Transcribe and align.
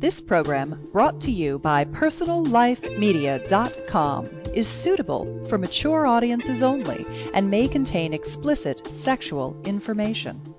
This 0.00 0.18
program, 0.18 0.88
brought 0.92 1.20
to 1.20 1.30
you 1.30 1.58
by 1.58 1.84
PersonalLifeMedia.com, 1.84 4.28
is 4.54 4.66
suitable 4.66 5.46
for 5.46 5.58
mature 5.58 6.06
audiences 6.06 6.62
only 6.62 7.04
and 7.34 7.50
may 7.50 7.68
contain 7.68 8.14
explicit 8.14 8.86
sexual 8.96 9.60
information. 9.66 10.49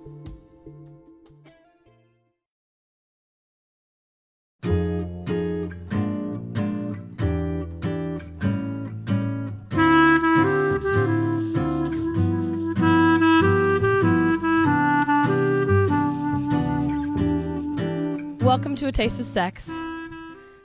To 18.81 18.87
A 18.87 18.91
Taste 18.91 19.19
of 19.19 19.27
Sex. 19.27 19.69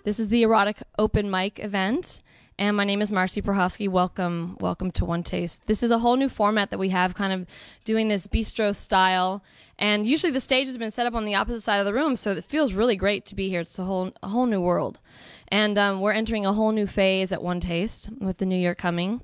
This 0.05 0.19
is 0.19 0.29
the 0.29 0.43
erotic 0.43 0.79
open 0.99 1.31
mic 1.31 1.59
event, 1.63 2.23
and 2.59 2.75
my 2.75 2.83
name 2.83 3.03
is 3.03 3.13
Marcy 3.13 3.43
Prohofsky. 3.43 3.91
Welcome, 3.91 4.57
welcome 4.59 4.91
to 4.93 5.05
One 5.05 5.23
Taste. 5.23 5.67
This 5.67 5.83
is 5.83 5.91
a 5.91 5.99
whole 5.99 6.17
new 6.17 6.31
format 6.31 6.71
that 6.71 6.79
we 6.79 6.89
have, 6.89 7.15
kind 7.15 7.31
of 7.31 7.47
doing 7.85 8.09
this 8.09 8.27
bistro 8.27 8.75
style. 8.75 9.45
And 9.79 10.07
usually 10.07 10.33
the 10.33 10.41
stage 10.41 10.67
has 10.67 10.79
been 10.79 10.91
set 10.91 11.05
up 11.05 11.13
on 11.13 11.27
the 11.27 11.35
opposite 11.35 11.61
side 11.61 11.77
of 11.77 11.85
the 11.85 11.93
room, 11.93 12.17
so 12.17 12.33
it 12.33 12.43
feels 12.43 12.73
really 12.73 12.97
great 12.97 13.27
to 13.27 13.35
be 13.35 13.51
here. 13.51 13.61
It's 13.61 13.79
a 13.79 13.85
whole, 13.85 14.13
a 14.23 14.29
whole 14.29 14.47
new 14.47 14.63
world, 14.63 14.99
and 15.49 15.77
um, 15.77 16.01
we're 16.01 16.13
entering 16.13 16.47
a 16.47 16.55
whole 16.55 16.73
new 16.73 16.87
phase 16.87 17.33
at 17.33 17.43
One 17.43 17.61
Taste 17.61 18.09
with 18.19 18.39
the 18.39 18.47
new 18.47 18.57
year 18.57 18.75
coming. 18.75 19.21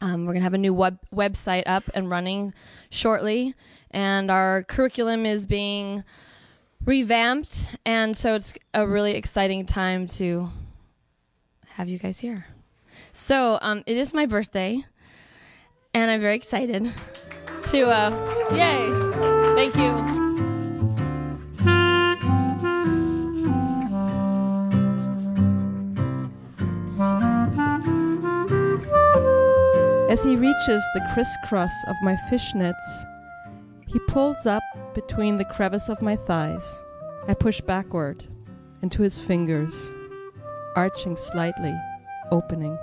Um, 0.00 0.26
we're 0.26 0.32
gonna 0.32 0.42
have 0.42 0.52
a 0.52 0.58
new 0.58 0.74
web 0.74 0.98
website 1.14 1.62
up 1.66 1.84
and 1.94 2.10
running 2.10 2.54
shortly, 2.90 3.54
and 3.92 4.32
our 4.32 4.64
curriculum 4.64 5.26
is 5.26 5.46
being 5.46 6.02
revamped, 6.86 7.76
and 7.84 8.16
so 8.16 8.34
it's 8.34 8.54
a 8.72 8.86
really 8.86 9.14
exciting 9.16 9.66
time 9.66 10.06
to 10.06 10.48
have 11.66 11.88
you 11.88 11.98
guys 11.98 12.20
here. 12.20 12.46
So 13.12 13.58
um, 13.60 13.82
it 13.86 13.96
is 13.96 14.14
my 14.14 14.24
birthday, 14.24 14.84
and 15.92 16.10
I'm 16.10 16.20
very 16.20 16.36
excited 16.36 16.92
to. 17.64 17.82
Uh, 17.88 18.10
yay! 18.54 18.88
Thank 19.54 19.74
you. 19.76 20.26
As 30.08 30.22
he 30.22 30.36
reaches 30.36 30.82
the 30.94 31.10
crisscross 31.12 31.72
of 31.88 31.96
my 32.00 32.16
fishnets, 32.30 33.04
he 33.86 33.98
pulls 34.08 34.46
up 34.46 34.62
between 34.94 35.36
the 35.36 35.44
crevice 35.44 35.90
of 35.90 36.00
my 36.00 36.16
thighs. 36.16 36.82
I 37.28 37.34
push 37.34 37.60
backward 37.60 38.24
into 38.82 39.02
his 39.02 39.18
fingers, 39.18 39.90
arching 40.76 41.16
slightly, 41.16 41.74
opening. 42.30 42.78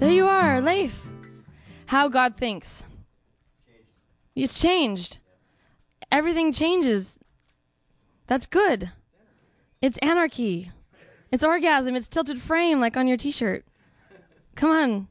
There 0.00 0.10
you 0.10 0.26
are, 0.26 0.60
Leif. 0.60 1.00
How 1.86 2.08
God 2.08 2.36
thinks. 2.36 2.84
It's 4.34 4.60
changed. 4.60 5.18
Everything 6.10 6.50
changes. 6.50 7.16
That's 8.26 8.46
good. 8.46 8.90
It's 9.80 9.98
anarchy. 9.98 10.72
It's 11.34 11.42
orgasm. 11.42 11.96
It's 11.96 12.06
tilted 12.06 12.38
frame, 12.40 12.78
like 12.78 12.96
on 12.96 13.08
your 13.08 13.16
T-shirt. 13.16 13.64
Come 14.54 14.70
on. 14.70 15.08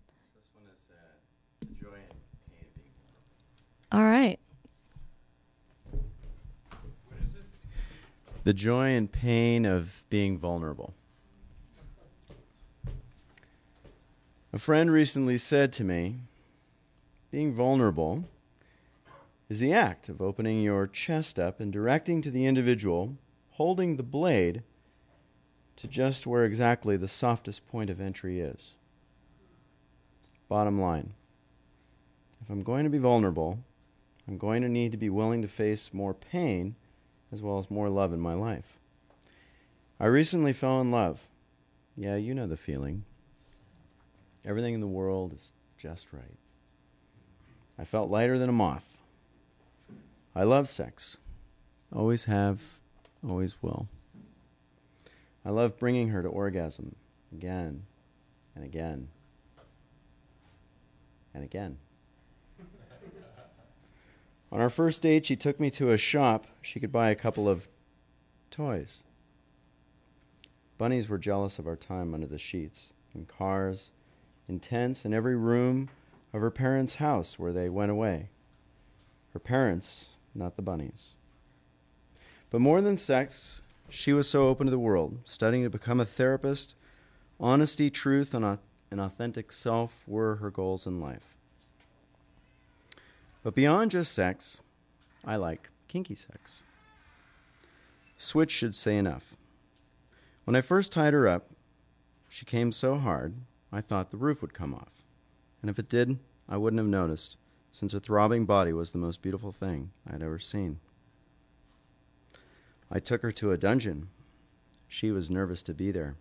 All 3.91 4.05
right. 4.05 4.39
The 8.45 8.53
joy 8.53 8.91
and 8.91 9.11
pain 9.11 9.66
of 9.66 10.06
being 10.09 10.38
vulnerable. 10.38 10.94
A 14.53 14.59
friend 14.59 14.90
recently 14.90 15.38
said 15.38 15.73
to 15.73 15.84
me, 15.84 16.22
being 17.31 17.53
vulnerable 17.53 18.29
is 19.50 19.59
the 19.59 19.73
act 19.73 20.07
of 20.07 20.22
opening 20.22 20.61
your 20.61 20.88
chest 20.88 21.38
up 21.38 21.59
and 21.59 21.73
directing 21.73 22.22
to 22.22 22.31
the 22.31 22.45
individual 22.45 23.17
holding 23.50 23.97
the 23.97 24.03
blade 24.03 24.63
to 25.78 25.88
just 25.88 26.28
where 26.28 26.45
exactly 26.45 26.97
the 26.97 27.07
softest 27.07 27.67
point 27.67 27.89
of 27.89 28.00
entry 28.00 28.39
is. 28.39 28.75
Bottom 30.47 30.79
line 30.79 31.13
if 32.44 32.50
I'm 32.50 32.63
going 32.63 32.84
to 32.84 32.89
be 32.89 32.97
vulnerable, 32.97 33.59
I'm 34.28 34.38
going 34.38 34.63
to 34.63 34.69
need 34.69 34.91
to 34.91 34.97
be 34.97 35.09
willing 35.09 35.41
to 35.41 35.47
face 35.47 35.94
more 35.94 36.13
pain 36.13 36.75
as 37.31 37.41
well 37.41 37.57
as 37.57 37.72
more 37.72 37.89
love 37.89 38.11
in 38.11 38.19
my 38.19 38.34
life. 38.34 38.78
I 39.97 40.07
recently 40.07 40.51
fell 40.51 40.81
in 40.81 40.91
love. 40.91 41.25
Yeah, 41.95 42.17
you 42.17 42.34
know 42.34 42.47
the 42.47 42.57
feeling. 42.57 43.05
Everything 44.45 44.73
in 44.73 44.81
the 44.81 44.88
world 44.88 45.31
is 45.34 45.53
just 45.78 46.11
right. 46.11 46.38
I 47.79 47.85
felt 47.85 48.11
lighter 48.11 48.38
than 48.38 48.50
a 48.50 48.53
moth. 48.53 48.97
I 50.35 50.44
love 50.44 50.67
sex. 50.67 51.17
Always 51.95 52.25
have, 52.25 52.79
always 53.25 53.63
will. 53.63 53.88
I 55.45 55.49
love 55.49 55.77
bringing 55.77 56.09
her 56.09 56.21
to 56.21 56.29
orgasm 56.29 56.95
again 57.31 57.83
and 58.55 58.63
again 58.63 59.09
and 61.33 61.43
again. 61.43 61.77
On 64.51 64.61
our 64.61 64.69
first 64.69 65.01
date, 65.01 65.25
she 65.25 65.35
took 65.35 65.59
me 65.59 65.69
to 65.71 65.91
a 65.91 65.97
shop 65.97 66.47
she 66.61 66.79
could 66.79 66.91
buy 66.91 67.09
a 67.09 67.15
couple 67.15 67.49
of 67.49 67.67
toys. 68.51 69.03
Bunnies 70.77 71.09
were 71.09 71.17
jealous 71.17 71.59
of 71.59 71.67
our 71.67 71.75
time 71.75 72.13
under 72.13 72.27
the 72.27 72.37
sheets, 72.37 72.93
in 73.15 73.25
cars, 73.25 73.89
in 74.47 74.59
tents, 74.59 75.05
in 75.05 75.13
every 75.13 75.35
room 75.35 75.89
of 76.33 76.41
her 76.41 76.51
parents' 76.51 76.95
house 76.95 77.39
where 77.39 77.53
they 77.53 77.69
went 77.69 77.91
away. 77.91 78.29
Her 79.33 79.39
parents, 79.39 80.09
not 80.35 80.55
the 80.55 80.61
bunnies. 80.61 81.15
But 82.49 82.61
more 82.61 82.81
than 82.81 82.97
sex, 82.97 83.62
she 83.93 84.11
was 84.11 84.27
so 84.27 84.47
open 84.47 84.65
to 84.65 84.71
the 84.71 84.79
world, 84.79 85.19
studying 85.23 85.63
to 85.63 85.69
become 85.69 85.99
a 85.99 86.05
therapist. 86.05 86.73
Honesty, 87.39 87.91
truth, 87.91 88.33
and 88.33 88.57
an 88.89 88.99
authentic 88.99 89.51
self 89.51 90.03
were 90.07 90.37
her 90.37 90.49
goals 90.49 90.87
in 90.87 90.99
life. 90.99 91.35
But 93.43 93.53
beyond 93.53 93.91
just 93.91 94.11
sex, 94.11 94.61
I 95.23 95.35
like 95.35 95.69
kinky 95.87 96.15
sex. 96.15 96.63
Switch 98.17 98.51
should 98.51 98.73
say 98.73 98.97
enough. 98.97 99.35
When 100.45 100.55
I 100.55 100.61
first 100.61 100.91
tied 100.91 101.13
her 101.13 101.27
up, 101.27 101.51
she 102.27 102.45
came 102.45 102.71
so 102.71 102.95
hard, 102.95 103.35
I 103.71 103.81
thought 103.81 104.09
the 104.09 104.17
roof 104.17 104.41
would 104.41 104.53
come 104.53 104.73
off. 104.73 105.03
And 105.61 105.69
if 105.69 105.77
it 105.77 105.89
did, 105.89 106.17
I 106.49 106.57
wouldn't 106.57 106.79
have 106.79 106.87
noticed, 106.87 107.37
since 107.71 107.93
her 107.93 107.99
throbbing 107.99 108.45
body 108.45 108.73
was 108.73 108.91
the 108.91 108.97
most 108.97 109.21
beautiful 109.21 109.51
thing 109.51 109.91
I 110.07 110.13
had 110.13 110.23
ever 110.23 110.39
seen. 110.39 110.79
I 112.95 112.99
took 112.99 113.23
her 113.23 113.31
to 113.31 113.51
a 113.51 113.57
dungeon. 113.57 114.09
She 114.87 115.09
was 115.09 115.31
nervous 115.31 115.63
to 115.63 115.73
be 115.73 115.89
there. 115.89 116.15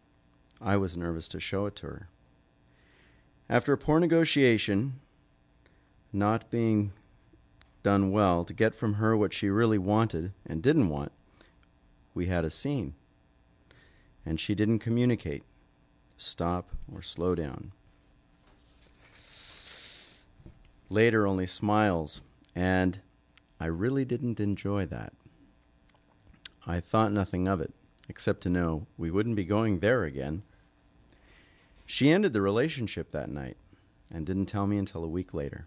I 0.59 0.79
was 0.79 0.97
nervous 0.97 1.29
to 1.29 1.39
show 1.39 1.67
it 1.67 1.77
to 1.77 1.87
her. 1.87 2.09
After 3.47 3.75
a 3.75 3.79
poor 3.79 4.01
negotiation, 4.01 4.95
not 6.15 6.51
being 6.51 6.93
done 7.83 8.11
well, 8.11 8.47
to 8.47 8.55
get 8.55 8.75
from 8.75 8.95
her 8.95 9.15
what 9.15 9.35
she 9.35 9.51
really 9.51 9.77
wanted 9.77 10.33
and 10.47 10.63
didn't 10.63 10.89
want, 10.89 11.13
we 12.15 12.29
had 12.29 12.47
a 12.47 12.51
scene. 12.51 12.95
And 14.25 14.41
she 14.41 14.55
didn't 14.55 14.79
communicate, 14.79 15.43
stop, 16.17 16.71
or 16.91 17.03
slow 17.03 17.35
down. 17.35 17.73
Later, 20.89 21.27
only 21.27 21.47
smiles, 21.47 22.23
and 22.55 22.99
I 23.61 23.67
really 23.67 24.07
didn't 24.07 24.41
enjoy 24.41 24.87
that. 24.87 25.13
I 26.67 26.81
thought 26.81 27.13
nothing 27.13 27.49
of 27.49 27.61
it, 27.61 27.75
except 28.09 28.43
to 28.43 28.49
know 28.49 28.87
we 28.97 29.11
wouldn't 29.11 29.37
be 29.37 29.45
going 29.45 29.81
there 29.81 30.05
again. 30.05 30.43
She 31.87 32.11
ended 32.11 32.33
the 32.33 32.41
relationship 32.41 33.11
that 33.11 33.31
night 33.31 33.57
and 34.13 34.25
didn't 34.25 34.47
tell 34.47 34.67
me 34.67 34.79
until 34.79 35.05
a 35.05 35.09
week 35.09 35.35
later. 35.35 35.67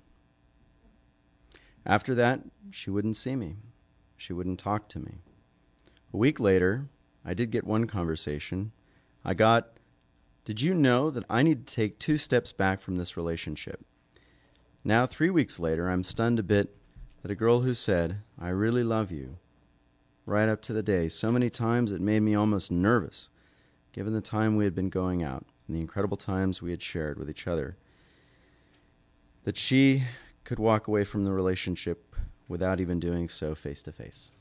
After 1.86 2.16
that, 2.16 2.42
she 2.72 2.90
wouldn't 2.90 3.18
see 3.18 3.36
me. 3.36 3.58
She 4.18 4.34
wouldn't 4.34 4.60
talk 4.60 4.88
to 4.90 5.00
me. 5.00 5.20
A 6.14 6.18
week 6.18 6.40
later, 6.40 6.88
I 7.26 7.34
did 7.34 7.52
get 7.52 7.66
one 7.66 7.88
conversation. 7.88 8.72
I 9.24 9.34
got, 9.34 9.78
Did 10.46 10.62
you 10.62 10.74
know 10.74 11.10
that 11.10 11.26
I 11.30 11.44
need 11.44 11.68
to 11.68 11.76
take 11.76 12.00
two 12.00 12.18
steps 12.18 12.54
back 12.54 12.80
from 12.80 12.98
this 12.98 13.18
relationship? 13.18 13.86
Now, 14.84 15.06
three 15.06 15.30
weeks 15.30 15.60
later, 15.60 15.90
I'm 15.90 16.04
stunned 16.04 16.40
a 16.40 16.44
bit 16.44 16.76
that 17.22 17.32
a 17.32 17.36
girl 17.36 17.62
who 17.62 17.74
said, 17.74 18.22
I 18.40 18.50
really 18.50 18.84
love 18.84 19.12
you, 19.12 19.38
right 20.26 20.50
up 20.50 20.62
to 20.64 20.74
the 20.74 20.84
day. 20.84 21.08
So 21.08 21.32
many 21.32 21.50
times 21.50 21.92
it 21.92 22.02
made 22.02 22.22
me 22.22 22.36
almost 22.36 22.72
nervous, 22.72 23.30
given 23.94 24.14
the 24.14 24.22
time 24.22 24.56
we 24.56 24.64
had 24.64 24.76
been 24.76 24.90
going 24.90 25.24
out, 25.24 25.46
and 25.68 25.76
the 25.76 25.82
incredible 25.82 26.18
times 26.18 26.62
we 26.62 26.72
had 26.72 26.82
shared 26.82 27.18
with 27.18 27.30
each 27.30 27.48
other 27.48 27.78
that 29.44 29.58
she 29.58 30.04
could 30.44 30.60
walk 30.60 30.88
away 30.88 31.04
from 31.04 31.24
the 31.24 31.32
relationship 31.32 32.16
without 32.48 32.80
even 32.80 33.00
doing 33.00 33.30
so 33.30 33.56
face 33.56 33.82
to 33.84 33.92
face. 33.92 34.32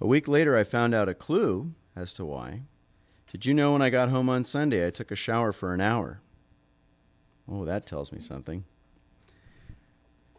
A 0.00 0.06
week 0.06 0.26
later, 0.26 0.56
I 0.56 0.64
found 0.64 0.94
out 0.94 1.08
a 1.08 1.14
clue 1.14 1.72
as 1.94 2.12
to 2.14 2.24
why. 2.24 2.62
Did 3.30 3.44
you 3.44 3.52
know 3.52 3.72
when 3.72 3.82
I 3.82 3.90
got 3.90 4.08
home 4.08 4.30
on 4.30 4.44
Sunday, 4.44 4.86
I 4.86 4.90
took 4.90 5.10
a 5.10 5.16
shower 5.16 5.52
for 5.52 5.74
an 5.74 5.80
hour? 5.80 6.20
Oh, 7.50 7.64
that 7.64 7.86
tells 7.86 8.10
me 8.10 8.20
something. 8.20 8.64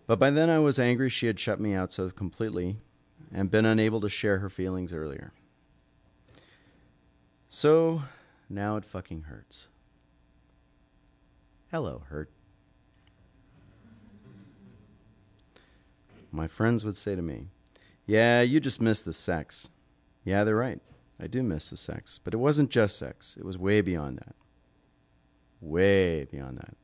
But 0.08 0.18
by 0.18 0.32
then, 0.32 0.50
I 0.50 0.60
was 0.60 0.80
angry 0.80 1.10
she 1.10 1.28
had 1.28 1.40
shut 1.40 1.60
me 1.60 1.76
out 1.76 1.92
so 1.92 2.10
completely 2.10 2.78
and 3.34 3.52
been 3.52 3.66
unable 3.66 4.02
to 4.02 4.10
share 4.10 4.40
her 4.40 4.50
feelings 4.50 4.94
earlier. 4.94 5.32
So 7.48 8.04
now 8.50 8.78
it 8.78 8.86
fucking 8.86 9.24
hurts. 9.24 9.68
Hello, 11.72 12.04
hurt. 12.10 12.30
My 16.32 16.48
friends 16.48 16.84
would 16.86 16.96
say 16.96 17.16
to 17.16 17.22
me, 17.22 17.48
Yeah, 18.06 18.42
you 18.42 18.60
just 18.60 18.82
miss 18.82 19.02
the 19.02 19.14
sex. 19.14 19.70
Yeah, 20.24 20.44
they're 20.44 20.56
right. 20.56 20.80
I 21.20 21.28
do 21.28 21.44
miss 21.44 21.70
the 21.70 21.78
sex. 21.78 22.20
But 22.24 22.34
it 22.34 22.38
wasn't 22.38 22.70
just 22.70 22.98
sex, 22.98 23.36
it 23.38 23.46
was 23.46 23.58
way 23.58 23.82
beyond 23.82 24.18
that. 24.20 24.36
Way 25.62 26.26
beyond 26.26 26.58
that. 26.58 26.76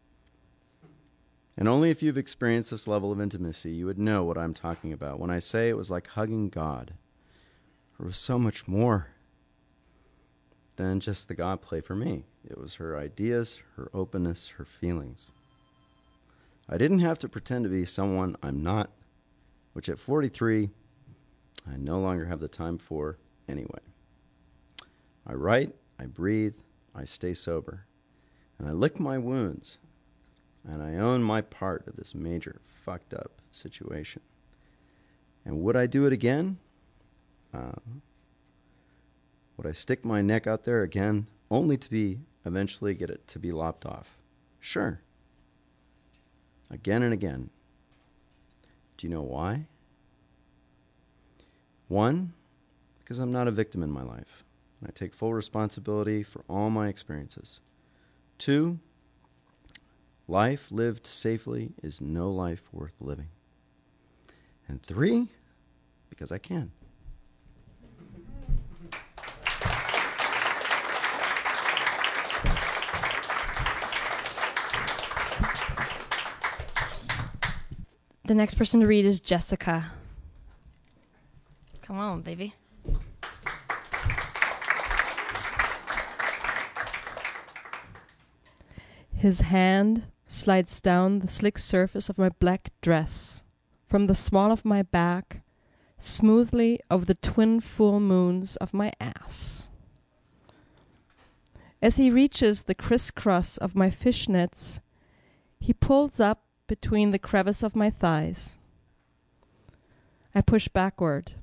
And 1.58 1.68
only 1.68 1.90
if 1.90 2.04
you've 2.04 2.18
experienced 2.18 2.72
this 2.72 2.88
level 2.88 3.12
of 3.12 3.22
intimacy, 3.22 3.72
you 3.72 3.86
would 3.86 4.00
know 4.00 4.24
what 4.24 4.38
I'm 4.38 4.54
talking 4.54 4.92
about 4.92 5.20
when 5.20 5.30
I 5.30 5.40
say 5.40 5.70
it 5.70 5.78
was 5.78 5.90
like 5.90 6.08
hugging 6.08 6.50
God. 6.50 6.94
There 7.98 8.06
was 8.06 8.18
so 8.18 8.38
much 8.38 8.68
more 8.68 9.08
than 10.76 11.00
just 11.00 11.30
the 11.30 11.36
God 11.36 11.62
play 11.62 11.80
for 11.80 11.96
me. 11.96 12.26
It 12.44 12.58
was 12.58 12.76
her 12.76 12.98
ideas, 12.98 13.60
her 13.78 13.90
openness, 13.94 14.50
her 14.58 14.66
feelings. 14.66 15.32
I 16.68 16.78
didn't 16.78 17.00
have 17.00 17.20
to 17.20 17.30
pretend 17.30 17.64
to 17.64 17.70
be 17.70 17.86
someone 17.86 18.36
I'm 18.44 18.62
not, 18.62 18.90
which 19.72 19.88
at 19.88 20.00
43, 20.00 20.72
I 21.72 21.78
no 21.78 22.00
longer 22.00 22.26
have 22.26 22.42
the 22.42 22.48
time 22.50 22.78
for 22.78 23.18
anyway. 23.48 23.80
I 25.26 25.34
write, 25.34 25.74
I 25.98 26.06
breathe, 26.06 26.56
I 26.94 27.06
stay 27.06 27.34
sober, 27.34 27.86
and 28.60 28.68
I 28.68 28.72
lick 28.72 29.00
my 29.00 29.18
wounds 29.18 29.78
and 30.68 30.82
I 30.82 30.96
own 30.96 31.24
my 31.24 31.42
part 31.42 31.88
of 31.88 31.96
this 31.96 32.16
major 32.16 32.62
fucked 32.68 33.14
up 33.14 33.42
situation. 33.52 34.22
And 35.46 35.62
would 35.62 35.76
I 35.76 35.86
do 35.86 36.06
it 36.06 36.14
again? 36.14 36.58
Uh, 37.54 37.80
would 39.58 39.68
I 39.68 39.72
stick 39.72 40.04
my 40.04 40.22
neck 40.22 40.48
out 40.48 40.64
there 40.64 40.82
again, 40.82 41.28
only 41.50 41.78
to 41.78 41.90
be 41.90 42.20
eventually 42.46 42.94
get 42.94 43.10
it 43.10 43.28
to 43.30 43.40
be 43.40 43.52
lopped 43.52 43.86
off? 43.86 44.18
Sure. 44.60 45.02
Again 46.70 47.04
and 47.04 47.14
again. 47.14 47.50
Do 48.98 49.08
you 49.08 49.14
know 49.14 49.22
why? 49.22 49.66
One, 51.88 52.34
because 53.00 53.20
I'm 53.20 53.32
not 53.32 53.48
a 53.48 53.52
victim 53.52 53.84
in 53.84 53.92
my 53.92 54.02
life. 54.02 54.44
I 54.86 54.92
take 54.92 55.14
full 55.14 55.34
responsibility 55.34 56.24
for 56.24 56.44
all 56.50 56.70
my 56.70 56.88
experiences. 56.88 57.62
Two, 58.38 58.80
Life 60.28 60.72
lived 60.72 61.06
safely 61.06 61.74
is 61.84 62.02
no 62.02 62.32
life 62.32 62.64
worth 62.72 62.96
living. 63.00 63.30
And 64.68 64.82
three, 64.82 65.28
because 66.10 66.32
I 66.32 66.40
can. 66.40 66.72
The 78.24 78.34
next 78.34 78.56
person 78.56 78.80
to 78.80 78.88
read 78.88 79.06
is 79.06 79.20
Jessica. 79.20 79.92
Come 81.84 82.00
on, 82.00 82.22
baby. 82.24 82.56
His 89.14 89.42
hand 89.42 90.08
slides 90.28 90.82
down 90.82 91.20
the 91.20 91.28
slick 91.28 91.58
surface 91.58 92.10
of 92.10 92.18
my 92.18 92.30
black 92.30 92.72
dress, 92.82 93.44
from 93.88 94.08
the 94.08 94.16
small 94.16 94.52
of 94.52 94.66
my 94.66 94.82
back, 94.82 95.42
smoothly 95.98 96.80
over 96.90 97.06
the 97.06 97.16
twin 97.16 97.60
full 97.60 98.00
moons 98.00 98.56
of 98.58 98.74
my 98.74 98.92
ass. 99.00 99.70
As 101.82 101.98
he 101.98 102.10
reaches 102.10 102.64
the 102.64 102.76
crisscross 102.76 103.58
of 103.58 103.76
my 103.76 103.90
fishnets, 103.90 104.80
he 105.60 105.74
pulls 105.74 106.20
up 106.20 106.44
between 106.68 107.12
the 107.12 107.20
crevice 107.20 107.62
of 107.64 107.76
my 107.76 107.90
thighs. 107.90 108.58
I 110.34 110.42
push 110.42 110.68
backward 110.68 111.34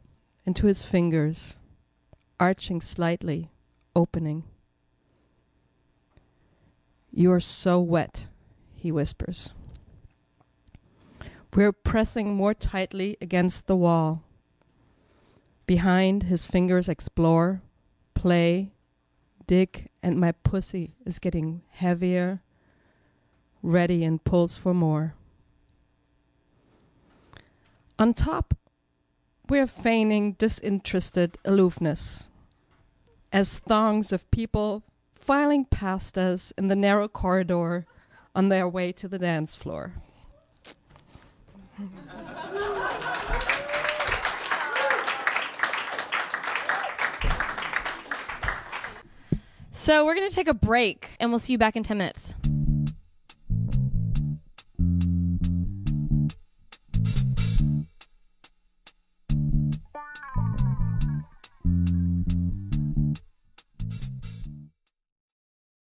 into 0.44 0.66
his 0.66 0.82
fingers, 0.82 1.56
arching 2.40 2.80
slightly, 2.80 3.50
opening. 3.94 4.44
You're 7.12 7.40
so 7.40 7.80
wet, 7.80 8.26
he 8.82 8.90
whispers. 8.90 9.54
We're 11.54 11.72
pressing 11.72 12.34
more 12.34 12.52
tightly 12.52 13.16
against 13.20 13.66
the 13.68 13.76
wall. 13.76 14.24
Behind, 15.66 16.24
his 16.24 16.44
fingers 16.44 16.88
explore, 16.88 17.62
play, 18.14 18.72
dig, 19.46 19.88
and 20.02 20.18
my 20.18 20.32
pussy 20.32 20.94
is 21.06 21.20
getting 21.20 21.62
heavier, 21.70 22.42
ready 23.62 24.02
and 24.02 24.24
pulls 24.24 24.56
for 24.56 24.74
more. 24.74 25.14
On 28.00 28.12
top, 28.12 28.54
we're 29.48 29.68
feigning 29.68 30.32
disinterested 30.32 31.38
aloofness 31.44 32.30
as 33.32 33.58
thongs 33.60 34.12
of 34.12 34.28
people 34.32 34.82
filing 35.14 35.64
past 35.66 36.18
us 36.18 36.52
in 36.58 36.66
the 36.66 36.74
narrow 36.74 37.06
corridor 37.06 37.86
on 38.34 38.48
their 38.48 38.68
way 38.68 38.92
to 38.92 39.08
the 39.08 39.18
dance 39.18 39.54
floor. 39.56 39.92
So 49.72 50.06
we're 50.06 50.14
going 50.14 50.28
to 50.28 50.34
take 50.34 50.46
a 50.46 50.54
break 50.54 51.08
and 51.18 51.30
we'll 51.30 51.40
see 51.40 51.52
you 51.52 51.58
back 51.58 51.74
in 51.74 51.82
10 51.82 51.98
minutes. 51.98 52.36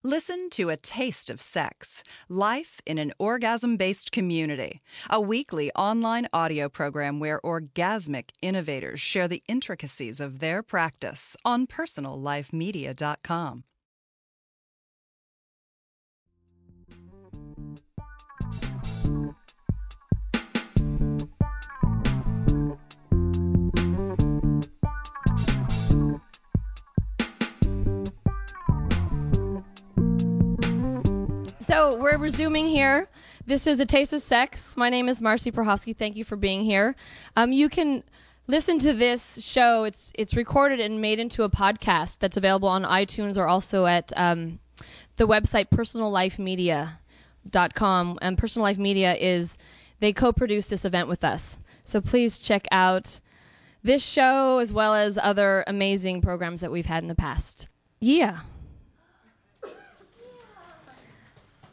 Listen 0.07 0.49
to 0.51 0.71
A 0.71 0.77
Taste 0.77 1.31
of 1.31 1.41
Sex 1.41 2.05
Life 2.29 2.81
in 2.87 2.97
an 2.97 3.13
Orgasm 3.19 3.77
Based 3.77 4.13
Community, 4.13 4.81
a 5.11 5.21
weekly 5.21 5.73
online 5.73 6.29
audio 6.33 6.69
program 6.69 7.19
where 7.19 7.41
orgasmic 7.41 8.31
innovators 8.41 9.01
share 9.01 9.27
the 9.27 9.43
intricacies 9.49 10.21
of 10.21 10.39
their 10.39 10.63
practice 10.63 11.37
on 11.45 11.67
personallifemedia.com. 11.67 13.65
So 31.67 31.97
we're 31.97 32.17
resuming 32.17 32.69
here. 32.69 33.09
This 33.45 33.67
is 33.67 33.81
a 33.81 33.85
taste 33.85 34.13
of 34.13 34.23
sex. 34.23 34.77
My 34.77 34.89
name 34.89 35.09
is 35.09 35.21
Marcy 35.21 35.51
Prohosky. 35.51 35.97
Thank 35.97 36.17
you 36.17 36.23
for 36.23 36.37
being 36.37 36.63
here. 36.63 36.95
Um, 37.35 37.51
you 37.51 37.69
can 37.69 38.05
listen 38.47 38.79
to 38.79 38.93
this 38.93 39.45
show. 39.45 39.83
It's 39.83 40.13
it's 40.15 40.37
recorded 40.37 40.79
and 40.79 41.01
made 41.01 41.19
into 41.19 41.43
a 41.43 41.51
podcast 41.51 42.21
that's 42.21 42.37
available 42.37 42.69
on 42.69 42.85
iTunes 42.85 43.37
or 43.37 43.49
also 43.49 43.87
at 43.87 44.13
um, 44.17 44.61
the 45.17 45.27
website 45.27 45.71
personallifemedia.com. 45.71 48.19
And 48.23 48.39
Personal 48.39 48.63
Life 48.63 48.79
Media 48.79 49.17
is 49.17 49.59
they 49.99 50.13
co-produce 50.13 50.67
this 50.67 50.85
event 50.85 51.09
with 51.09 51.25
us. 51.25 51.59
So 51.83 52.01
please 52.01 52.39
check 52.39 52.69
out 52.71 53.19
this 53.83 54.05
show 54.05 54.59
as 54.59 54.73
well 54.73 54.95
as 54.95 55.19
other 55.21 55.65
amazing 55.67 56.23
programs 56.23 56.61
that 56.61 56.71
we've 56.71 56.87
had 56.87 57.03
in 57.03 57.09
the 57.09 57.17
past. 57.17 57.67
Yeah. 57.99 58.43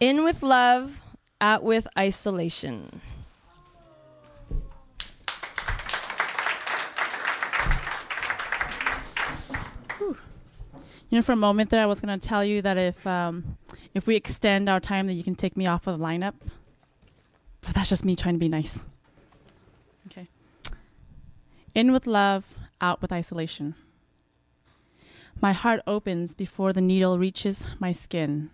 In 0.03 0.25
with 0.25 0.43
love, 0.43 0.99
out 1.39 1.63
with 1.63 1.87
isolation. 1.97 2.99
You 10.01 10.17
know, 11.09 11.21
for 11.21 11.31
a 11.31 11.37
moment 11.37 11.69
there, 11.69 11.81
I 11.81 11.85
was 11.85 12.01
going 12.01 12.19
to 12.19 12.27
tell 12.27 12.43
you 12.43 12.61
that 12.63 12.77
if 12.77 13.07
um, 13.07 13.55
if 13.93 14.05
we 14.05 14.17
extend 14.17 14.67
our 14.67 14.81
time, 14.81 15.07
that 15.07 15.13
you 15.13 15.23
can 15.23 15.35
take 15.35 15.55
me 15.55 15.67
off 15.67 15.87
of 15.87 15.97
the 15.97 16.03
lineup. 16.03 16.33
But 17.61 17.73
that's 17.73 17.87
just 17.87 18.03
me 18.03 18.17
trying 18.17 18.33
to 18.35 18.39
be 18.39 18.49
nice. 18.49 18.79
Okay. 20.07 20.27
In 21.73 21.93
with 21.93 22.07
love, 22.07 22.43
out 22.81 23.01
with 23.01 23.13
isolation. 23.13 23.75
My 25.39 25.53
heart 25.53 25.79
opens 25.87 26.35
before 26.35 26.73
the 26.73 26.81
needle 26.81 27.17
reaches 27.17 27.63
my 27.79 27.93
skin. 27.93 28.49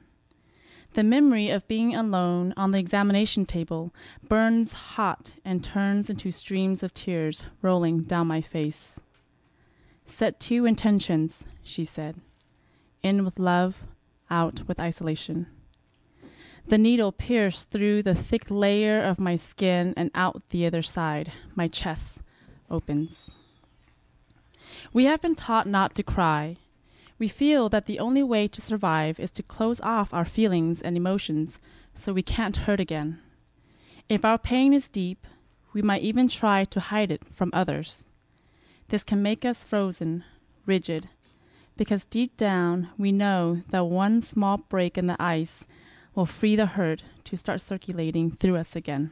The 0.93 1.03
memory 1.03 1.50
of 1.50 1.67
being 1.67 1.96
alone 1.96 2.53
on 2.58 2.72
the 2.72 2.79
examination 2.79 3.46
table 3.46 3.93
burns 4.27 4.74
hot 4.74 5.36
and 5.46 5.63
turns 5.63 6.10
into 6.10 6.31
streams 6.31 6.81
of 6.81 6.93
tears 6.93 7.46
rolling 7.62 8.03
down 8.03 8.27
my 8.27 8.41
face. 8.41 9.00
Set 10.05 10.39
two 10.39 10.65
intentions, 10.65 11.46
she 11.63 11.84
said 11.84 12.15
in 13.01 13.24
with 13.24 13.39
love, 13.39 13.84
out 14.29 14.67
with 14.67 14.79
isolation. 14.79 15.48
The 16.67 16.77
needle 16.77 17.12
pierced 17.12 17.72
through 17.72 18.03
the 18.03 18.15
thick 18.15 18.51
layer 18.51 19.01
of 19.01 19.19
my 19.19 19.36
skin 19.36 19.93
and 19.98 20.12
out 20.13 20.43
the 20.50 20.65
other 20.65 20.81
side. 20.81 21.31
My 21.55 21.67
chest 21.67 22.22
opens. 22.69 23.31
We 24.93 25.05
have 25.05 25.22
been 25.22 25.36
taught 25.36 25.67
not 25.67 25.96
to 25.96 26.03
cry. 26.03 26.58
We 27.19 27.27
feel 27.27 27.67
that 27.69 27.85
the 27.85 27.99
only 27.99 28.23
way 28.23 28.47
to 28.47 28.61
survive 28.61 29.19
is 29.19 29.29
to 29.31 29.43
close 29.43 29.81
off 29.81 30.13
our 30.13 30.23
feelings 30.23 30.81
and 30.81 30.95
emotions 30.95 31.59
so 31.93 32.13
we 32.13 32.23
can't 32.23 32.55
hurt 32.55 32.79
again. 32.79 33.19
If 34.07 34.23
our 34.23 34.38
pain 34.38 34.73
is 34.73 34.88
deep, 34.88 35.27
we 35.73 35.81
might 35.81 36.01
even 36.01 36.29
try 36.29 36.63
to 36.63 36.79
hide 36.79 37.11
it 37.11 37.21
from 37.29 37.51
others. 37.53 38.05
This 38.88 39.03
can 39.03 39.21
make 39.21 39.43
us 39.43 39.65
frozen, 39.65 40.23
rigid, 40.65 41.09
because 41.75 42.05
deep 42.05 42.38
down 42.38 42.89
we 42.97 43.11
know 43.11 43.63
that 43.69 43.85
one 43.85 44.21
small 44.21 44.57
break 44.57 44.97
in 44.97 45.07
the 45.07 45.21
ice 45.21 45.65
will 46.15 46.25
free 46.25 46.55
the 46.55 46.65
hurt 46.67 47.03
to 47.25 47.35
start 47.38 47.61
circulating 47.61 48.31
through 48.31 48.55
us 48.55 48.75
again. 48.75 49.11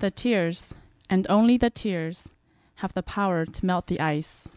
The 0.00 0.10
tears, 0.10 0.74
and 1.08 1.26
only 1.30 1.56
the 1.56 1.70
tears, 1.70 2.28
have 2.76 2.92
the 2.92 3.02
power 3.02 3.46
to 3.46 3.66
melt 3.66 3.86
the 3.86 4.00
ice. 4.00 4.48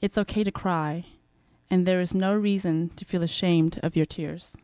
It's 0.00 0.18
okay 0.18 0.44
to 0.44 0.52
cry, 0.52 1.06
and 1.72 1.86
there 1.86 2.02
is 2.02 2.14
no 2.14 2.34
reason 2.34 2.90
to 2.96 3.04
feel 3.06 3.22
ashamed 3.22 3.80
of 3.82 3.96
your 3.96 4.04
tears. 4.04 4.54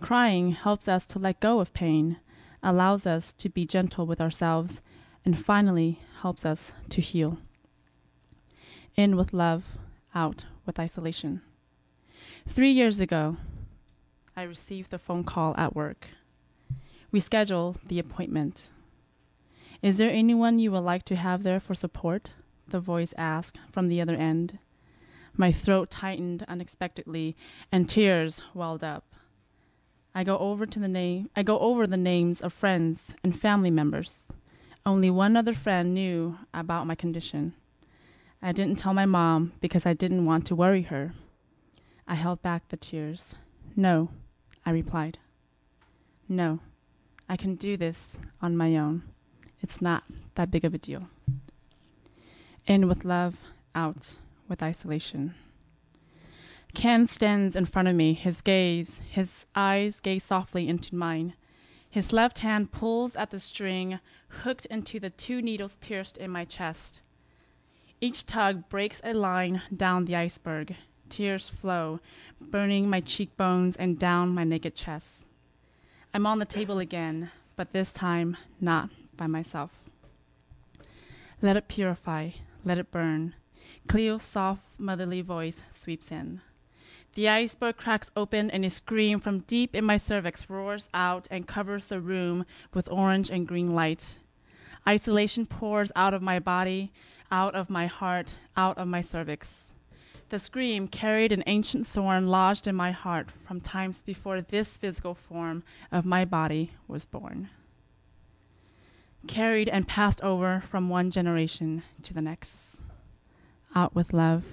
Crying 0.00 0.50
helps 0.50 0.88
us 0.88 1.06
to 1.06 1.18
let 1.20 1.38
go 1.38 1.60
of 1.60 1.72
pain, 1.72 2.16
allows 2.60 3.06
us 3.06 3.32
to 3.34 3.48
be 3.48 3.64
gentle 3.64 4.04
with 4.04 4.20
ourselves, 4.20 4.80
and 5.24 5.38
finally 5.38 6.00
helps 6.22 6.44
us 6.44 6.72
to 6.88 7.00
heal. 7.00 7.38
In 8.96 9.14
with 9.14 9.32
love 9.32 9.78
out 10.12 10.46
with 10.66 10.80
isolation. 10.80 11.40
Three 12.48 12.72
years 12.72 12.98
ago, 12.98 13.36
I 14.36 14.42
received 14.42 14.90
the 14.90 14.98
phone 14.98 15.22
call 15.22 15.54
at 15.56 15.76
work. 15.76 16.08
We 17.12 17.20
scheduled 17.20 17.78
the 17.86 18.00
appointment. 18.00 18.72
Is 19.82 19.98
there 19.98 20.10
anyone 20.10 20.58
you 20.58 20.72
would 20.72 20.80
like 20.80 21.04
to 21.04 21.14
have 21.14 21.44
there 21.44 21.60
for 21.60 21.74
support? 21.74 22.32
The 22.66 22.80
voice 22.80 23.14
asked 23.16 23.56
from 23.70 23.86
the 23.86 24.00
other 24.00 24.16
end. 24.16 24.58
My 25.36 25.50
throat 25.50 25.90
tightened 25.90 26.44
unexpectedly 26.46 27.36
and 27.72 27.88
tears 27.88 28.40
welled 28.54 28.84
up. 28.84 29.04
I 30.14 30.22
go 30.22 30.38
over 30.38 30.64
to 30.64 30.78
the 30.78 30.86
name 30.86 31.28
I 31.34 31.42
go 31.42 31.58
over 31.58 31.88
the 31.88 31.96
names 31.96 32.40
of 32.40 32.52
friends 32.52 33.14
and 33.24 33.38
family 33.38 33.70
members. 33.70 34.22
Only 34.86 35.10
one 35.10 35.36
other 35.36 35.52
friend 35.54 35.92
knew 35.92 36.38
about 36.52 36.86
my 36.86 36.94
condition. 36.94 37.54
I 38.40 38.52
didn't 38.52 38.78
tell 38.78 38.94
my 38.94 39.06
mom 39.06 39.54
because 39.60 39.86
I 39.86 39.92
didn't 39.92 40.26
want 40.26 40.46
to 40.46 40.54
worry 40.54 40.82
her. 40.82 41.14
I 42.06 42.14
held 42.14 42.42
back 42.42 42.68
the 42.68 42.76
tears. 42.76 43.34
No, 43.74 44.10
I 44.64 44.70
replied. 44.70 45.18
No, 46.28 46.60
I 47.28 47.36
can 47.36 47.56
do 47.56 47.76
this 47.76 48.18
on 48.40 48.56
my 48.56 48.76
own. 48.76 49.02
It's 49.62 49.80
not 49.80 50.04
that 50.36 50.50
big 50.50 50.64
of 50.64 50.74
a 50.74 50.78
deal. 50.78 51.08
In 52.66 52.86
with 52.86 53.04
love, 53.04 53.36
out 53.74 54.16
with 54.48 54.62
isolation. 54.62 55.34
Ken 56.74 57.06
stands 57.06 57.54
in 57.54 57.66
front 57.66 57.88
of 57.88 57.94
me, 57.94 58.14
his 58.14 58.40
gaze, 58.40 59.00
his 59.08 59.46
eyes 59.54 60.00
gaze 60.00 60.24
softly 60.24 60.68
into 60.68 60.94
mine. 60.94 61.34
His 61.88 62.12
left 62.12 62.40
hand 62.40 62.72
pulls 62.72 63.14
at 63.14 63.30
the 63.30 63.38
string 63.38 64.00
hooked 64.42 64.66
into 64.66 64.98
the 64.98 65.10
two 65.10 65.40
needles 65.40 65.76
pierced 65.76 66.18
in 66.18 66.30
my 66.30 66.44
chest. 66.44 67.00
Each 68.00 68.26
tug 68.26 68.68
breaks 68.68 69.00
a 69.04 69.14
line 69.14 69.62
down 69.74 70.04
the 70.04 70.16
iceberg. 70.16 70.74
Tears 71.08 71.48
flow, 71.48 72.00
burning 72.40 72.90
my 72.90 73.00
cheekbones 73.00 73.76
and 73.76 73.98
down 73.98 74.34
my 74.34 74.42
naked 74.42 74.74
chest. 74.74 75.24
I'm 76.12 76.26
on 76.26 76.40
the 76.40 76.44
table 76.44 76.80
again, 76.80 77.30
but 77.54 77.72
this 77.72 77.92
time 77.92 78.36
not 78.60 78.90
by 79.16 79.28
myself. 79.28 79.70
Let 81.40 81.56
it 81.56 81.68
purify, 81.68 82.30
let 82.64 82.78
it 82.78 82.90
burn. 82.90 83.34
Cleo's 83.88 84.22
soft, 84.22 84.62
motherly 84.78 85.20
voice 85.20 85.62
sweeps 85.72 86.10
in. 86.10 86.40
The 87.14 87.28
iceberg 87.28 87.76
cracks 87.76 88.10
open, 88.16 88.50
and 88.50 88.64
a 88.64 88.70
scream 88.70 89.20
from 89.20 89.40
deep 89.40 89.74
in 89.74 89.84
my 89.84 89.96
cervix 89.96 90.50
roars 90.50 90.88
out 90.92 91.28
and 91.30 91.46
covers 91.46 91.86
the 91.86 92.00
room 92.00 92.44
with 92.72 92.88
orange 92.90 93.30
and 93.30 93.46
green 93.46 93.72
light. 93.74 94.18
Isolation 94.86 95.46
pours 95.46 95.92
out 95.94 96.12
of 96.12 96.22
my 96.22 96.40
body, 96.40 96.92
out 97.30 97.54
of 97.54 97.70
my 97.70 97.86
heart, 97.86 98.34
out 98.56 98.76
of 98.78 98.88
my 98.88 99.00
cervix. 99.00 99.64
The 100.30 100.38
scream 100.40 100.88
carried 100.88 101.30
an 101.30 101.44
ancient 101.46 101.86
thorn 101.86 102.26
lodged 102.26 102.66
in 102.66 102.74
my 102.74 102.90
heart 102.90 103.28
from 103.46 103.60
times 103.60 104.02
before 104.02 104.40
this 104.40 104.76
physical 104.76 105.14
form 105.14 105.62
of 105.92 106.04
my 106.04 106.24
body 106.24 106.72
was 106.88 107.04
born. 107.04 107.50
Carried 109.28 109.68
and 109.68 109.86
passed 109.86 110.20
over 110.22 110.64
from 110.68 110.88
one 110.88 111.10
generation 111.10 111.84
to 112.02 112.12
the 112.12 112.22
next. 112.22 112.73
Out 113.74 113.94
with 113.94 114.12
love, 114.12 114.44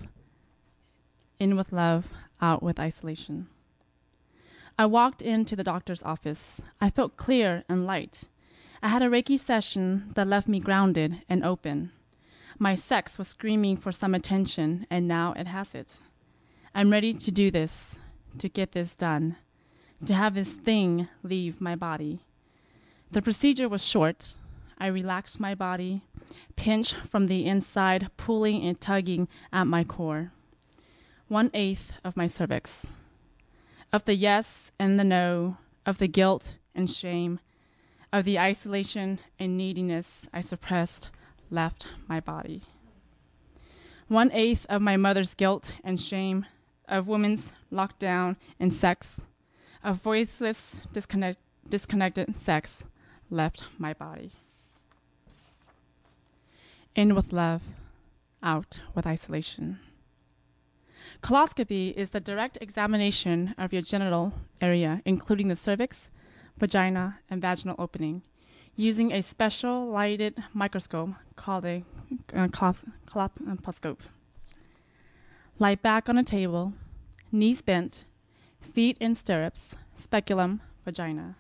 in 1.37 1.55
with 1.55 1.71
love, 1.71 2.09
out 2.41 2.63
with 2.63 2.79
isolation. 2.79 3.47
I 4.79 4.87
walked 4.87 5.21
into 5.21 5.55
the 5.55 5.63
doctor's 5.63 6.01
office. 6.01 6.59
I 6.79 6.89
felt 6.89 7.17
clear 7.17 7.63
and 7.69 7.85
light. 7.85 8.23
I 8.81 8.87
had 8.87 9.03
a 9.03 9.09
Reiki 9.09 9.37
session 9.37 10.11
that 10.15 10.25
left 10.25 10.47
me 10.47 10.59
grounded 10.59 11.21
and 11.29 11.43
open. 11.43 11.91
My 12.57 12.73
sex 12.73 13.19
was 13.19 13.27
screaming 13.27 13.77
for 13.77 13.91
some 13.91 14.15
attention, 14.15 14.87
and 14.89 15.07
now 15.07 15.33
it 15.33 15.45
has 15.45 15.75
it. 15.75 15.99
I'm 16.73 16.89
ready 16.89 17.13
to 17.13 17.31
do 17.31 17.51
this, 17.51 17.97
to 18.39 18.49
get 18.49 18.71
this 18.71 18.95
done, 18.95 19.35
to 20.05 20.15
have 20.15 20.33
this 20.33 20.53
thing 20.53 21.09
leave 21.21 21.61
my 21.61 21.75
body. 21.75 22.21
The 23.11 23.21
procedure 23.21 23.69
was 23.69 23.85
short. 23.85 24.35
I 24.79 24.87
relaxed 24.87 25.39
my 25.39 25.53
body, 25.53 26.01
pinched 26.55 26.95
from 26.95 27.27
the 27.27 27.45
inside, 27.45 28.10
pulling 28.17 28.63
and 28.63 28.79
tugging 28.79 29.27
at 29.51 29.67
my 29.67 29.83
core. 29.83 30.31
One 31.27 31.50
eighth 31.53 31.93
of 32.03 32.17
my 32.17 32.27
cervix. 32.27 32.86
Of 33.93 34.05
the 34.05 34.15
yes 34.15 34.71
and 34.79 35.00
the 35.00 35.03
no, 35.03 35.57
of 35.86 35.98
the 35.98 36.07
guilt 36.07 36.57
and 36.75 36.89
shame, 36.89 37.39
of 38.13 38.25
the 38.25 38.39
isolation 38.39 39.19
and 39.39 39.57
neediness 39.57 40.27
I 40.33 40.41
suppressed 40.41 41.10
left 41.50 41.88
my 42.07 42.19
body. 42.19 42.63
One 44.07 44.31
eighth 44.33 44.65
of 44.69 44.81
my 44.81 44.98
mother's 44.98 45.33
guilt 45.33 45.74
and 45.83 46.00
shame, 46.00 46.45
of 46.88 47.07
women's 47.07 47.53
lockdown 47.71 48.36
and 48.60 48.74
sex, 48.74 49.21
of 49.83 50.01
voiceless, 50.01 50.81
disconnect, 50.91 51.38
disconnected 51.67 52.36
sex 52.36 52.83
left 53.29 53.63
my 53.77 53.93
body. 53.93 54.33
In 56.93 57.15
with 57.15 57.31
love, 57.31 57.62
out 58.43 58.81
with 58.93 59.07
isolation. 59.07 59.79
Colposcopy 61.24 61.93
is 61.93 62.10
the 62.10 62.19
direct 62.19 62.57
examination 62.60 63.55
of 63.57 63.71
your 63.71 63.81
genital 63.81 64.33
area, 64.60 65.01
including 65.05 65.48
the 65.48 65.55
cervix, 65.55 66.10
vagina, 66.57 67.19
and 67.29 67.41
vaginal 67.41 67.75
opening, 67.79 68.24
using 68.75 69.13
a 69.13 69.21
special 69.21 69.88
lighted 69.88 70.43
microscope 70.53 71.12
called 71.38 71.65
a 71.65 71.83
uh, 72.33 72.48
colposcope. 72.48 74.00
Lie 75.60 75.75
back 75.75 76.10
on 76.10 76.17
a 76.17 76.24
table, 76.24 76.74
knees 77.31 77.62
bent, 77.62 78.03
feet 78.74 78.98
in 79.00 79.15
stirrups, 79.15 79.75
speculum, 79.95 80.60
vagina. 80.83 81.38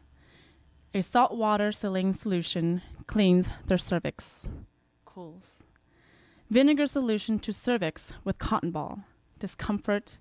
A 0.93 1.01
salt 1.01 1.35
water 1.35 1.71
saline 1.71 2.13
solution 2.13 2.81
cleans 3.07 3.49
their 3.65 3.77
cervix, 3.77 4.45
cools. 5.13 5.63
Vinegar 6.49 6.87
solution 6.87 7.39
to 7.39 7.53
cervix 7.53 8.13
with 8.23 8.37
cotton 8.37 8.71
ball, 8.71 8.99
discomfort, 9.39 10.17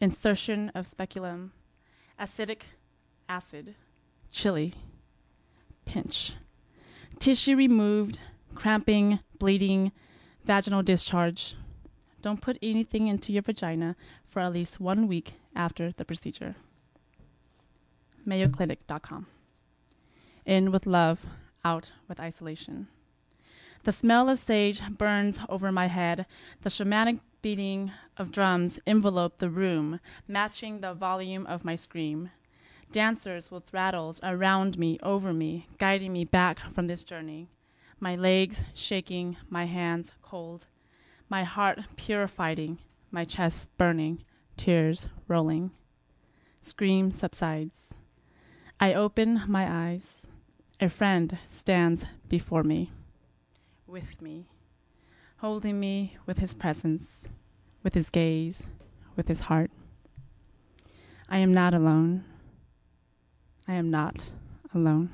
insertion 0.00 0.70
of 0.74 0.88
speculum, 0.88 1.52
acetic 2.18 2.66
acid, 3.28 3.74
chili, 4.30 4.74
pinch. 5.84 6.34
Tissue 7.18 7.56
removed, 7.56 8.18
cramping, 8.54 9.20
bleeding, 9.38 9.92
vaginal 10.44 10.82
discharge. 10.82 11.54
Don't 12.22 12.40
put 12.40 12.58
anything 12.62 13.08
into 13.08 13.32
your 13.32 13.42
vagina 13.42 13.96
for 14.26 14.40
at 14.40 14.52
least 14.52 14.80
one 14.80 15.06
week 15.06 15.34
after 15.54 15.92
the 15.92 16.04
procedure. 16.04 16.56
MayoClinic.com. 18.26 19.26
In 20.46 20.72
with 20.72 20.86
love, 20.86 21.20
out 21.64 21.92
with 22.08 22.20
isolation. 22.20 22.88
The 23.84 23.92
smell 23.92 24.30
of 24.30 24.38
sage 24.38 24.80
burns 24.88 25.38
over 25.50 25.70
my 25.70 25.88
head. 25.88 26.24
The 26.62 26.70
shamanic 26.70 27.20
beating 27.42 27.92
of 28.16 28.32
drums 28.32 28.80
envelop 28.86 29.36
the 29.36 29.50
room, 29.50 30.00
matching 30.26 30.80
the 30.80 30.94
volume 30.94 31.46
of 31.46 31.66
my 31.66 31.74
scream. 31.74 32.30
Dancers 32.90 33.50
with 33.50 33.74
rattles 33.74 34.20
around 34.22 34.78
me, 34.78 34.98
over 35.02 35.34
me, 35.34 35.66
guiding 35.76 36.14
me 36.14 36.24
back 36.24 36.60
from 36.72 36.86
this 36.86 37.04
journey. 37.04 37.50
My 38.00 38.16
legs 38.16 38.64
shaking, 38.72 39.36
my 39.50 39.66
hands 39.66 40.12
cold, 40.22 40.66
my 41.28 41.44
heart 41.44 41.80
purifying, 41.96 42.78
my 43.10 43.26
chest 43.26 43.68
burning, 43.76 44.24
tears 44.56 45.10
rolling. 45.28 45.72
Scream 46.62 47.12
subsides. 47.12 47.90
I 48.80 48.94
open 48.94 49.42
my 49.46 49.70
eyes. 49.70 50.26
A 50.80 50.88
friend 50.88 51.38
stands 51.46 52.06
before 52.28 52.62
me, 52.62 52.90
with 53.94 54.20
me, 54.20 54.48
holding 55.36 55.78
me 55.78 56.16
with 56.26 56.40
his 56.40 56.52
presence, 56.52 57.28
with 57.84 57.94
his 57.94 58.10
gaze, 58.10 58.64
with 59.14 59.28
his 59.28 59.42
heart. 59.42 59.70
I 61.28 61.38
am 61.38 61.54
not 61.54 61.74
alone. 61.74 62.24
I 63.68 63.74
am 63.74 63.92
not 63.92 64.32
alone. 64.74 65.10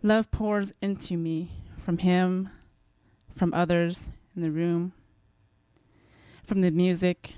Love 0.00 0.30
pours 0.30 0.74
into 0.80 1.16
me 1.16 1.50
from 1.76 1.98
him, 1.98 2.50
from 3.36 3.52
others 3.52 4.10
in 4.36 4.42
the 4.42 4.52
room, 4.52 4.92
from 6.44 6.60
the 6.60 6.70
music, 6.70 7.34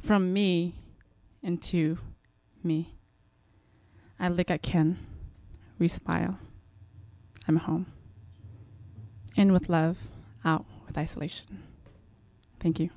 from 0.00 0.32
me 0.32 0.76
into 1.42 1.98
me. 2.62 2.94
I 4.20 4.28
look 4.28 4.52
at 4.52 4.62
Ken. 4.62 5.04
We 5.80 5.88
smile. 5.88 6.38
I'm 7.48 7.56
home. 7.56 7.86
In 9.36 9.52
with 9.52 9.68
love, 9.68 9.98
out 10.46 10.64
with 10.86 10.96
isolation. 10.96 11.62
Thank 12.58 12.80
you. 12.80 12.90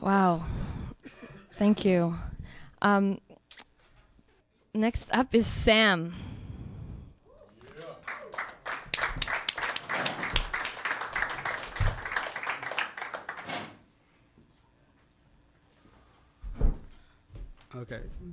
Wow. 0.00 0.44
Thank 1.56 1.84
you. 1.84 2.14
Um, 2.80 3.20
next 4.72 5.12
up 5.12 5.34
is 5.34 5.46
Sam. 5.46 6.14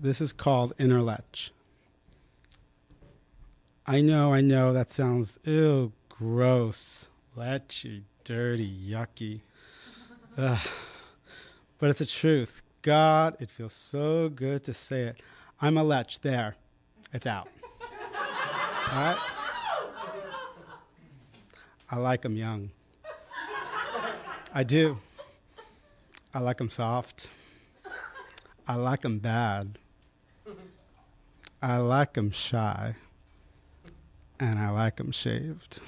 This 0.05 0.21
is 0.21 0.31
called 0.31 0.73
inner 0.77 1.01
lech. 1.01 1.49
I 3.87 4.01
know, 4.01 4.33
I 4.33 4.41
know, 4.41 4.71
that 4.73 4.91
sounds 4.91 5.39
ew, 5.43 5.91
gross, 6.09 7.09
lechy, 7.35 8.03
dirty, 8.23 8.69
yucky. 8.69 9.41
Ugh. 10.37 10.67
But 11.77 11.89
it's 11.89 11.99
the 11.99 12.05
truth. 12.05 12.61
God, 12.81 13.35
it 13.39 13.49
feels 13.49 13.73
so 13.73 14.29
good 14.29 14.63
to 14.65 14.73
say 14.73 15.01
it. 15.03 15.21
I'm 15.59 15.77
a 15.77 15.83
lech. 15.83 16.19
There. 16.21 16.55
It's 17.13 17.25
out. 17.25 17.47
All 17.81 18.99
right? 18.99 19.17
I 21.89 21.97
like 21.97 22.21
them 22.21 22.35
young. 22.35 22.69
I 24.53 24.63
do. 24.63 24.97
I 26.33 26.39
like 26.39 26.57
them 26.57 26.69
soft. 26.69 27.29
I 28.67 28.75
like 28.75 29.01
them 29.01 29.19
bad. 29.19 29.77
I 31.61 31.77
like 31.77 32.13
them 32.13 32.31
shy. 32.31 32.95
And 34.39 34.59
I 34.59 34.69
like 34.69 34.97
them 34.97 35.11
shaved. 35.11 35.79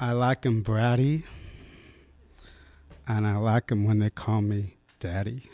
I 0.00 0.12
like 0.12 0.42
them 0.42 0.64
bratty. 0.64 1.22
And 3.06 3.26
I 3.26 3.36
like 3.36 3.68
them 3.68 3.84
when 3.84 3.98
they 3.98 4.10
call 4.10 4.42
me 4.42 4.74
daddy. 5.00 5.48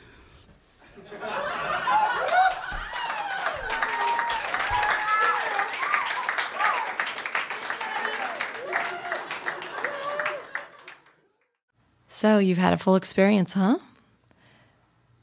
So 12.07 12.39
you've 12.39 12.59
had 12.59 12.73
a 12.73 12.77
full 12.77 12.97
experience, 12.97 13.53
huh? 13.53 13.79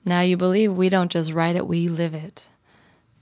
Now 0.06 0.22
you 0.22 0.38
believe 0.38 0.72
we 0.72 0.88
don't 0.88 1.12
just 1.12 1.34
write 1.34 1.58
it, 1.58 1.68
we 1.68 1.90
live 1.90 2.14
it. 2.14 2.48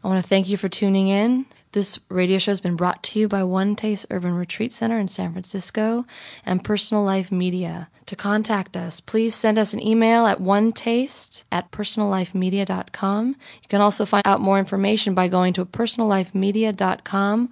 I 0.04 0.08
want 0.08 0.22
to 0.22 0.28
thank 0.28 0.50
you 0.50 0.58
for 0.58 0.68
tuning 0.68 1.08
in. 1.08 1.46
This 1.72 2.00
radio 2.08 2.38
show 2.38 2.52
has 2.52 2.62
been 2.62 2.76
brought 2.76 3.02
to 3.04 3.20
you 3.20 3.28
by 3.28 3.44
One 3.44 3.76
Taste 3.76 4.06
Urban 4.12 4.36
Retreat 4.36 4.72
Center 4.72 5.00
in 5.00 5.08
San 5.08 5.32
Francisco 5.32 6.06
and 6.46 6.64
Personal 6.64 7.04
Life 7.04 7.32
Media. 7.32 7.90
To 8.06 8.16
contact 8.16 8.78
us, 8.78 9.00
please 9.00 9.34
send 9.34 9.58
us 9.58 9.74
an 9.74 9.82
email 9.82 10.28
at 10.28 10.38
onetaste 10.38 11.46
at 11.52 11.72
personallifemedia.com. 11.72 13.30
You 13.30 13.70
can 13.70 13.82
also 13.82 14.06
find 14.06 14.28
out 14.28 14.40
more 14.40 14.60
information 14.60 15.16
by 15.16 15.28
going 15.28 15.54
to 15.54 15.66
personallifemedia.com 15.66 17.50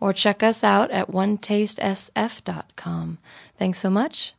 or 0.00 0.12
check 0.12 0.42
us 0.42 0.62
out 0.62 0.90
at 0.90 1.08
onetastesf.com. 1.08 3.18
Thanks 3.56 3.78
so 3.78 3.88
much. 3.88 4.34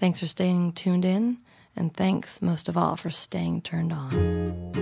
Thanks 0.00 0.18
for 0.18 0.26
staying 0.26 0.72
tuned 0.72 1.04
in. 1.04 1.38
And 1.76 1.94
thanks 1.94 2.42
most 2.42 2.68
of 2.68 2.76
all 2.76 2.96
for 2.96 3.10
staying 3.10 3.62
turned 3.62 3.92
on. 3.92 4.81